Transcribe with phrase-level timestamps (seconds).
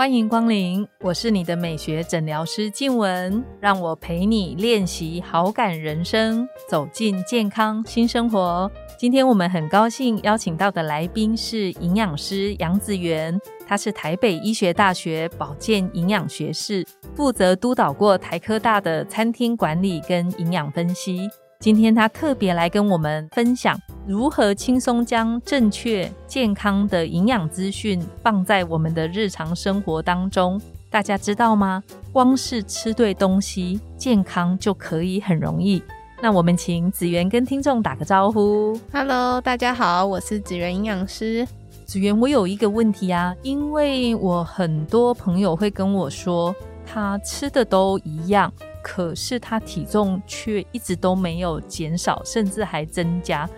[0.00, 8.72] 欢迎光临，我是你的美学诊疗师静雯，让我陪你练习好感人生，走进健康新生活。
[8.98, 16.82] 今天我们很高兴邀请到的来宾是营养师杨子源，他是台北医学大学保健营养学士，
[17.14, 21.28] 负责督导过台科大的餐厅管理跟营养分析。
[21.58, 23.78] 今天他特别来跟我们分享
[24.10, 30.60] 如何轻松将正确健康的营养资讯放在我们的日常生活当中。
[30.90, 31.80] 大家知道吗？
[32.12, 35.80] 光是吃对东西，健康就可以很容易。
[36.20, 38.76] 那我们请子源跟听众打个招呼。
[38.92, 41.46] Hello，大家好，我是子源营养师。
[41.84, 46.52] 子源，我有一个问题啊，因为我很多朋友会跟我说，
[46.84, 48.52] 他吃的都一样。
[48.82, 53.48] 可是他体重却一直都没有减少，甚至还增加，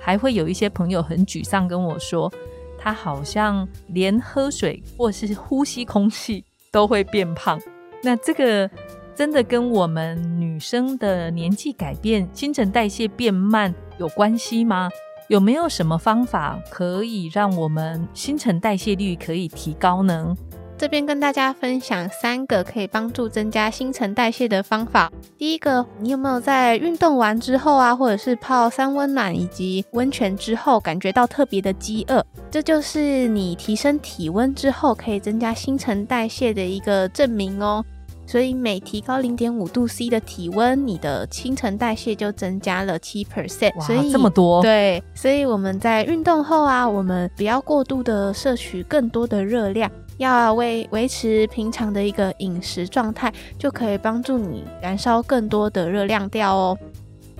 [0.00, 2.32] 还会有一些朋友很沮丧跟我说，
[2.78, 6.42] 他好像连喝水或是呼吸空气
[6.72, 7.60] 都会变胖。
[8.02, 8.68] 那这个
[9.14, 14.88] 真的跟我们女生的年纪改变、新陈代谢变慢有关系吗？
[15.28, 20.34] 有没有什么方法可以让我们新陈代谢率可以提高呢？
[20.80, 25.12] 这边跟大家分享三个可以帮助增加新陈代谢的方法。
[25.36, 32.24] 第一个，你有没有在运动完之后啊，或者是泡三温暖以及温泉之后，感觉到特别的饥饿？
[32.50, 37.84] 这就是你提升体温之后可以增加新陈代谢的一个证明哦。
[38.26, 43.78] 所以每提高零点五度 C 的体温，你的新陈代谢就增加了七 percent。
[43.82, 44.62] 所以这么多？
[44.62, 49.90] 对，所以我们在运动后啊，我们不要过度的摄取更多的热量。
[50.20, 56.78] 要为维持平常的一个饮食状态，就可以帮助你燃烧更多的热量掉哦。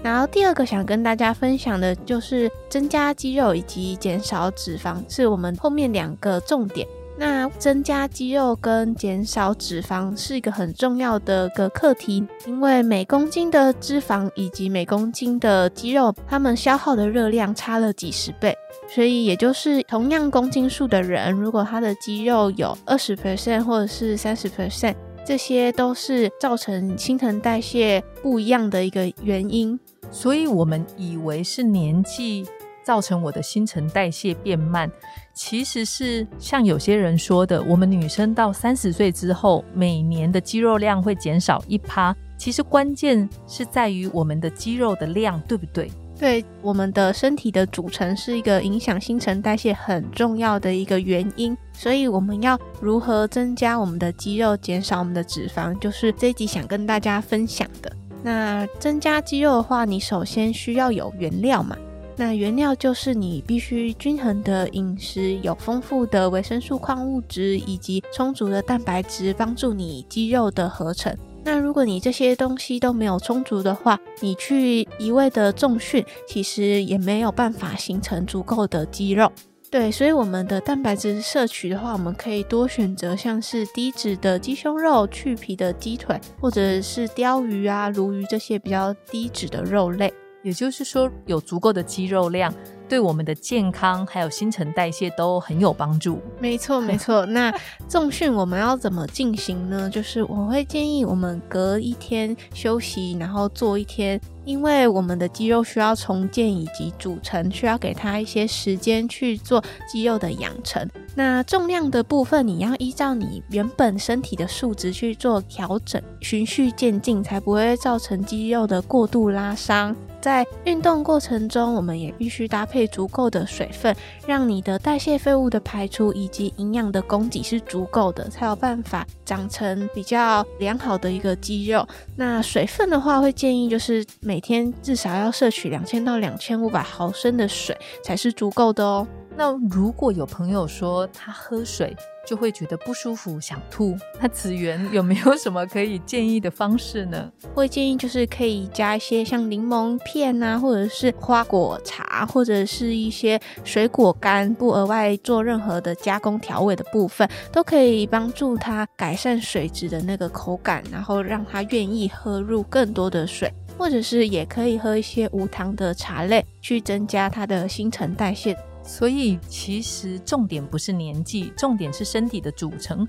[0.02, 6.88] 然后第二个想跟大家分享的就是增加肌肉以及减少脂肪，是我们后面两个重点。
[7.20, 18.56] 那增加肌肉跟减少脂肪是一个很重要的个课题，因为每公斤的脂肪以及每公斤的肌肉，它们消耗的热量差了几十倍。
[18.88, 29.78] 所以也就是同样公斤数的人，如果他的肌肉有二十 percent 或者是三十 percent，这些都是造成新陈代谢不一样的一个原因。
[30.10, 32.46] 所以我们以为是年纪
[32.90, 34.90] 造成我的新陈代谢变慢。
[35.32, 42.12] 其实是像有些人说的，我们女生到三十岁之后，每年的肌肉量会减少一趴。
[42.36, 45.88] 其实关键是在于我们的肌肉的量，对不对？
[46.18, 51.56] 对，我们的身体的组成是一个影响新陈代谢很重要的一个原因。
[51.72, 57.92] 所以我们要如何增加我们的肌肉，减少我们的脂肪，就是这一集想跟大家分享的。
[58.20, 61.76] 那增加肌肉的话，你首先需要有原料嘛。
[62.20, 71.16] 那原料就是你必须均衡的饮食，有丰富的维生素、矿物质以及充足的蛋白质，帮助你肌肉的合成。
[71.42, 79.32] 那如果你这些东西都没有充足的话，你去一味的重训，其实也没有办法形成足够的肌肉。
[79.70, 90.12] 对，所以我们的蛋白质摄取的话，我们可以多选择像是低脂的鸡胸肉、去皮的鸡腿，或者是鲷鱼啊、鲈鱼这些比较低脂的肉类。
[90.42, 92.52] 也就是说，有足够的肌肉量，
[92.88, 96.20] 对我们的健康还有新陈代谢都很有帮助。
[96.40, 97.26] 没错，没错。
[97.26, 97.52] 那
[97.88, 99.88] 重训我们要怎么进行呢？
[99.90, 110.88] 就是我会建议我们隔一天休息，然后做一天，因为我们的肌肉需要重建以及组成，需要给它一些时间去做肌肉的养成。
[111.14, 119.94] 那重量的部分，你要依照你原本身体的数值去做调整，循序渐进，才不会造成肌肉的过度拉伤。
[120.20, 123.96] 在运动过程中，我们也必须搭配足够的水分，
[124.26, 131.88] 让你的代谢废物的排出以及营养的供给是足够的，才有办法长成比较良好的一个肌肉。
[132.16, 139.04] 那水分的话，会建议就是每天至少要摄取两千到两千五百毫升的水才是足够的哦。
[139.36, 141.96] 那如果有朋友说他喝水
[142.28, 147.32] 就会觉得不舒服、想吐，那子源有没有什么可以建议的方式呢？
[147.54, 168.54] 会建议就是可以加一些像柠檬片啊，或者是花果茶，或者是一些水果干，不额外做任何的加工调味的部分，都可以帮助他改善水质的那个口感，然后让他愿意喝入更多的水，或者是也可以喝一些无糖的茶类，去增加它的新陈代谢。
[168.82, 173.08] 所以其实重点不是年纪，重点是身体的组成。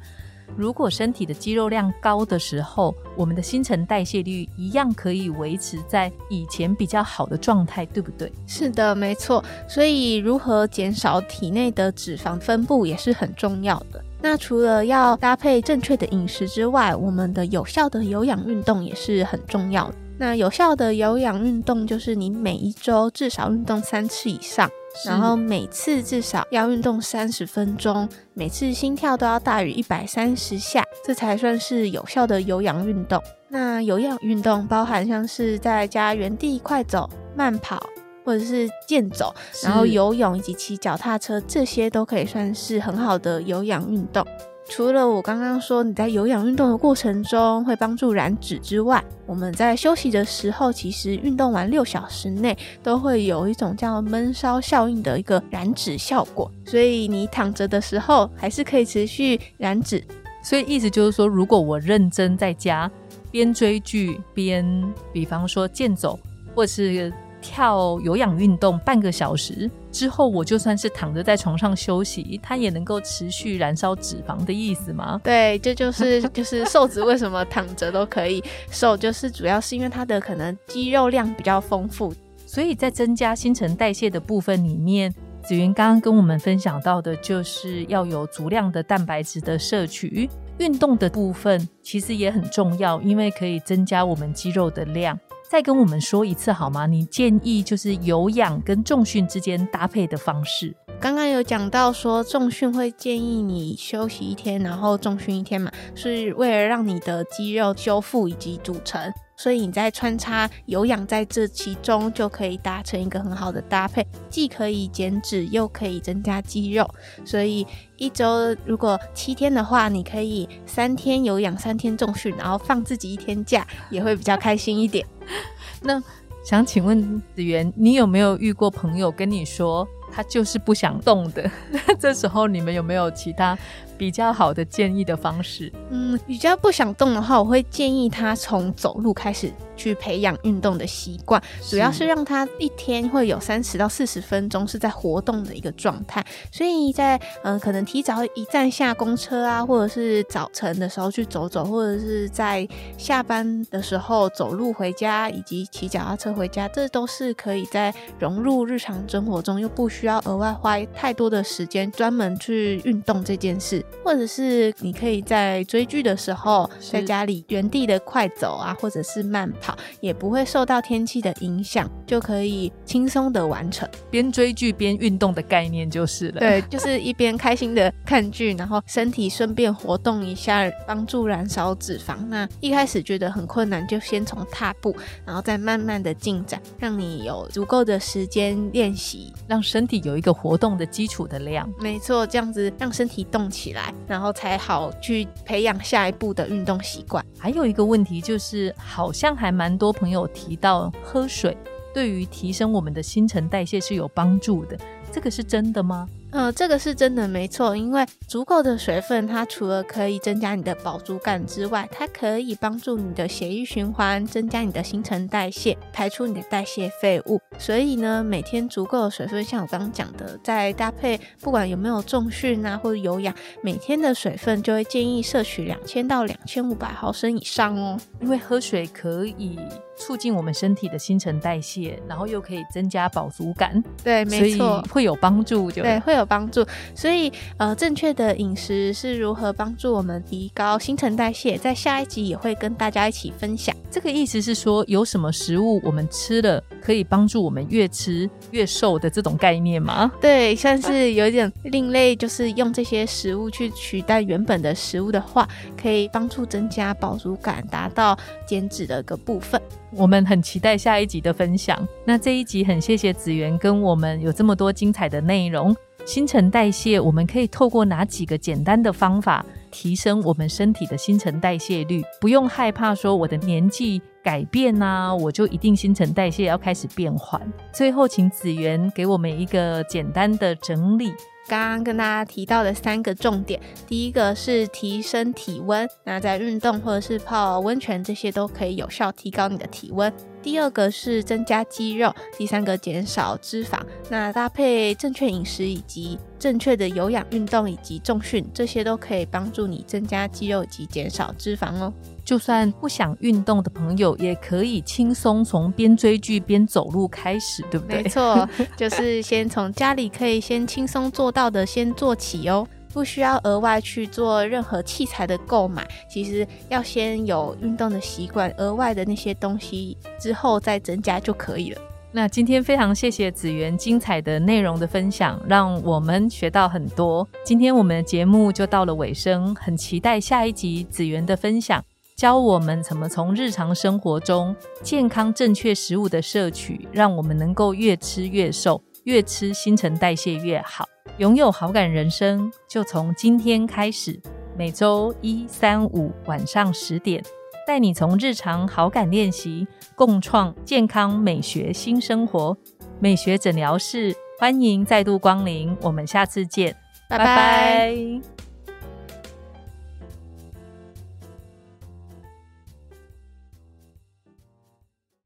[0.55, 8.31] 如果身体的肌肉量高的时候，我们的新陈代谢率一样可以维持在以前比较好的状态，对不对？
[8.47, 9.43] 是的，没错。
[9.67, 14.01] 所以如何减少体内的脂肪分布也是很重要的。
[14.21, 19.95] 那除了要搭配正确的饮食之外，我们的有效的有氧运动也是很重要的。
[20.21, 24.69] 那有效的有氧运动就是你每一周至少运动三次以上。
[25.03, 33.19] 然后每次至少要运动三十分钟，每次心跳都要大于一百三十下，这才算是有效的有氧运动。
[33.47, 37.81] 那有氧运动包含像是在家原地快走、慢跑，
[38.23, 39.33] 或者是健走，
[39.63, 44.23] 然后游泳以及骑脚踏车，这些都可以算是很好的有氧运动。
[44.71, 60.01] 除了我刚刚说你在有氧运动的过程中会帮助燃脂之外，我们在休息的时候，其实运动完六小时内都会有一种叫闷烧效应的一个燃脂效果，所以你躺着的时候还是可以持续燃脂。
[60.41, 62.89] 所以意思就是说，如果我认真在家
[63.29, 64.65] 边追剧边，
[65.11, 66.17] 比方说健走
[66.55, 67.11] 或是。
[67.41, 75.19] 跳有氧运动半个小时之后，我就算是躺着在床上休息，它也能够持续燃烧脂肪的意思吗？
[75.23, 82.13] 对，这就是 就是瘦子为什么躺着都可以瘦，就是主要是因为它的可能肌肉量比较丰富，
[82.45, 90.29] 所以在增加新陈代谢的部分里面，子云刚刚跟我们分享到的就是要有足量的蛋白质的摄取，
[90.59, 95.19] 运动的部分其实也很重要，因为可以增加我们肌肉的量。
[95.51, 96.87] 再跟我们说一次好吗？
[96.87, 100.73] 你建议就是有氧跟重训之间搭配的方式。
[100.97, 109.11] 刚刚有讲到说重训会建议你休息一天，然后重训一天嘛，是为了让你的肌肉修复以及组成。
[109.41, 116.87] 所以你在穿插有氧在这其中，就可以达成一个很好的搭配，既可以减脂，又可以增加肌肉。
[117.25, 117.65] 所以
[117.97, 125.03] 一周如果七天的话，你可以三天有氧，三天重训，然后放自己一天假，也会比较开心一点。
[125.81, 125.99] 那
[126.45, 131.49] 想请问子源，你有没有遇过朋友跟你说他就是不想动的？
[131.99, 133.57] 这时候你们有没有其他？
[134.01, 146.23] 比较好的建议的方式，嗯，比较不想动的话，我会建议他从走路开始去培养运动的习惯，主要是让他一天会有三十到四十分钟是在活动的一个状态。
[146.51, 163.83] 所以在嗯，可能提早一站下公车啊，或者是早晨的时候去走走，或者是在下班的时候走路回家，以及骑脚踏车回家，这都是可以在融入日常生活中，又不需要额外花太多的时间专门去运动这件事。
[164.03, 173.87] 或者是你可以在追剧的时候，在家里原地的快走啊，或者是慢跑，也不会受到天气的影响，就可以轻松的完成。
[174.09, 176.39] 边追剧边运动的概念就是了。
[176.39, 182.17] 对，就是一边开心的看剧，然后身体顺便活动一下，帮助燃烧脂肪。
[182.27, 184.95] 那一开始觉得很困难，就先从踏步，
[185.25, 191.69] 然后再慢慢的进展，让你有足够的时间练习，让身体有一个活动的基础的量。
[191.79, 193.93] 没错，这样子让身体动起来。
[194.07, 197.25] 然后才好去培养下一步的运动习惯。
[197.37, 201.55] 还有一个问题就是，好像还蛮多朋友提到喝水
[201.93, 204.77] 对于提升我们的新陈代谢是有帮助的，
[205.11, 206.07] 这个是真的吗？
[206.33, 217.41] 嗯，这个是真的没错，因为足够的水分，它除了可以增加你的饱足感之外，它可以帮助你的血液循环，增加你的新陈代谢，排出你的代谢废物。
[217.59, 229.59] 所以呢，每天足够的水分，像我刚刚讲的，再搭配不管有没有重训啊或者有氧，每天的水分就会建议摄取两千到两千五百毫升以上哦，因为喝水可以。
[230.01, 236.65] 促进我们身体的新陈代谢，然后又可以增加饱足感，对，没错，会有帮助，对，会有帮助。
[236.95, 243.75] 所以，呃，正确的饮食是如何帮助我们提高新陈代谢，在下一集也会跟大家一起分享。
[243.91, 250.11] 这个意思是说，有什么食物我们吃了可以帮助我们越吃越瘦的这种概念吗？
[250.19, 255.47] 对，算是有点另类，就是用这些食物去取代原本的食物的话，
[255.79, 258.17] 可以帮助增加饱足感，达到
[258.47, 259.61] 减脂的一个部分。
[259.95, 261.77] 我们很期待下一集的分享。
[262.05, 265.75] 那这一集很谢谢子源跟我们有这么多精彩的内容。
[266.05, 272.01] 新陈代谢，我们可以透过哪几个简单的方法提升我们身体的新陈代谢率？
[272.19, 277.39] 不用害怕说我的年纪改变啊，我就一定新陈代谢要开始变缓。
[277.71, 281.13] 最后，请子源给我们一个简单的整理。
[281.51, 290.09] 刚刚跟大家提到的三个重点，第一个是提升体温，那在运动或者是泡温泉这些都可以有效提高你的体温。
[290.41, 293.77] 第二个是增加肌肉，第三个减少脂肪。
[294.09, 301.91] 那搭配正确饮食以及正确的有氧运动以及重训，这些都可以帮助你增加肌肉及减少脂肪哦。
[302.31, 308.03] 就算不想运动的朋友，也可以轻松从边追剧边走路开始，对不对？
[308.03, 308.47] 没错，
[308.77, 312.65] 就是先从家里可以先轻松做到的先做起哦。
[312.93, 321.81] 不需要额外去做任何器材的购买，其实要先有运动的习惯，额外的那些东西之后再增加就可以了。
[322.13, 327.27] 那今天非常谢谢子源精彩的内容的分享，让我们学到很多。
[327.43, 331.83] 今天我们的节目就到了尾声，很期待下一集子源的分享，
[332.21, 340.87] 教我们怎么从日常生活中健康正确食物的摄取，让我们能够越吃越瘦，越吃新陈代谢越好。
[341.17, 344.21] 拥有好感人生，就从今天开始。
[344.55, 347.23] 每周一、三、五晚上十点，
[347.65, 352.55] 带你从日常好感练习，共创健康美学新生活。
[352.99, 356.75] 美学诊疗室，欢迎再度光临，我们下次见，
[357.09, 357.95] 拜拜。